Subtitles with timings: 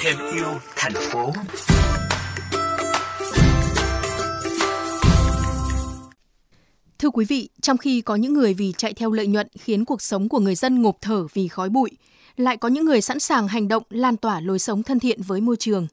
[0.00, 1.32] Thêm yêu thành phố.
[6.98, 10.02] Thưa quý vị, trong khi có những người vì chạy theo lợi nhuận khiến cuộc
[10.02, 11.90] sống của người dân ngộp thở vì khói bụi,
[12.36, 15.40] lại có những người sẵn sàng hành động lan tỏa lối sống thân thiện với
[15.40, 15.86] môi trường.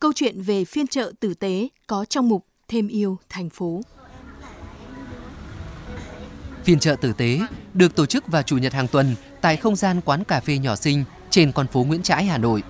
[0.00, 3.80] Câu chuyện về phiên chợ tử tế có trong mục Thêm yêu thành phố.
[6.64, 7.40] Phiên chợ tử tế
[7.74, 10.76] được tổ chức vào chủ nhật hàng tuần tại không gian quán cà phê nhỏ
[10.76, 12.62] xinh trên con phố Nguyễn Trãi, Hà Nội.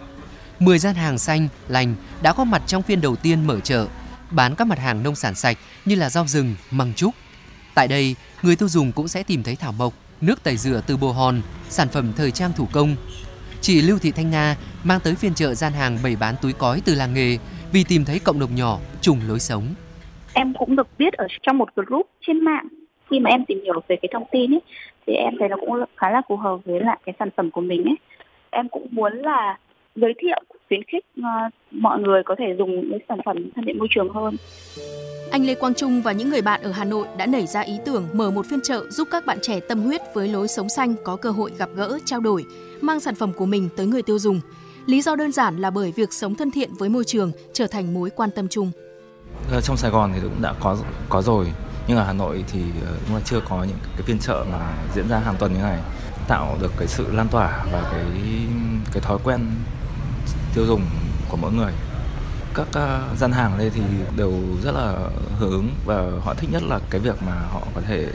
[0.60, 3.86] 10 gian hàng xanh, lành đã có mặt trong phiên đầu tiên mở chợ,
[4.30, 7.14] bán các mặt hàng nông sản sạch như là rau rừng, măng trúc.
[7.74, 10.96] Tại đây, người tiêu dùng cũng sẽ tìm thấy thảo mộc, nước tẩy rửa từ
[10.96, 12.96] bồ hòn, sản phẩm thời trang thủ công.
[13.60, 16.82] Chị Lưu Thị Thanh Nga mang tới phiên chợ gian hàng bày bán túi cói
[16.84, 17.38] từ làng nghề
[17.72, 19.74] vì tìm thấy cộng đồng nhỏ chung lối sống.
[20.32, 22.68] Em cũng được biết ở trong một group trên mạng
[23.10, 24.60] khi mà em tìm hiểu về cái thông tin ấy
[25.06, 27.60] thì em thấy nó cũng khá là phù hợp với lại cái sản phẩm của
[27.60, 27.96] mình ấy.
[28.50, 29.58] Em cũng muốn là
[29.96, 31.24] giới thiệu khuyến khích uh,
[31.70, 34.36] mọi người có thể dùng những sản phẩm thân thiện môi trường hơn.
[35.30, 37.78] Anh Lê Quang Trung và những người bạn ở Hà Nội đã nảy ra ý
[37.84, 40.94] tưởng mở một phiên chợ giúp các bạn trẻ tâm huyết với lối sống xanh
[41.04, 42.44] có cơ hội gặp gỡ, trao đổi,
[42.80, 44.40] mang sản phẩm của mình tới người tiêu dùng.
[44.86, 47.94] Lý do đơn giản là bởi việc sống thân thiện với môi trường trở thành
[47.94, 48.70] mối quan tâm chung.
[49.52, 50.76] Ở trong Sài Gòn thì cũng đã có
[51.08, 51.46] có rồi,
[51.86, 54.72] nhưng ở Hà Nội thì cũng đúng là chưa có những cái phiên chợ mà
[54.94, 55.78] diễn ra hàng tuần như này.
[56.28, 58.04] Tạo được cái sự lan tỏa và cái
[58.92, 59.50] cái thói quen
[60.54, 60.82] tiêu dùng
[61.28, 61.72] của mỗi người.
[62.54, 63.82] Các uh, gian hàng đây thì
[64.16, 64.32] đều
[64.62, 64.96] rất là
[65.38, 68.06] hưởng ứng và họ thích nhất là cái việc mà họ có thể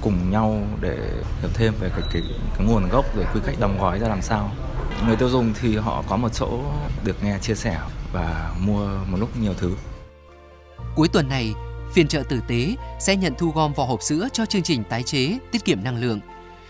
[0.00, 0.96] cùng nhau để
[1.40, 2.22] hiểu thêm về cái, cái,
[2.58, 4.50] cái nguồn gốc rồi quy cách đóng gói ra làm sao.
[5.06, 6.60] Người tiêu dùng thì họ có một chỗ
[7.04, 7.80] được nghe chia sẻ
[8.12, 9.74] và mua một lúc nhiều thứ.
[10.94, 11.54] Cuối tuần này
[11.94, 15.02] phiên chợ tử tế sẽ nhận thu gom vỏ hộp sữa cho chương trình tái
[15.02, 16.20] chế tiết kiệm năng lượng.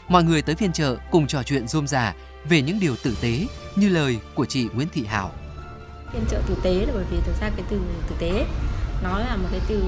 [0.09, 2.15] Mọi người tới phiên chợ cùng trò chuyện rôm rả
[2.49, 5.31] về những điều tử tế như lời của chị Nguyễn Thị Hảo.
[6.13, 8.47] Phiên chợ tử tế là bởi vì thực ra cái từ tử tế
[9.03, 9.83] nó là một cái từ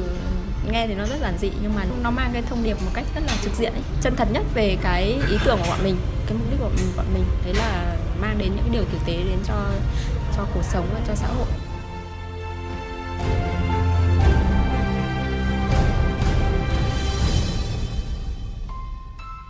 [0.72, 3.04] nghe thì nó rất giản dị nhưng mà nó mang cái thông điệp một cách
[3.14, 5.96] rất là trực diện ấy, chân thật nhất về cái ý tưởng của bọn mình
[6.26, 7.24] cái mục đích của bọn mình.
[7.44, 9.54] Đấy là mang đến những điều tử tế đến cho
[10.36, 11.46] cho cuộc sống và cho xã hội.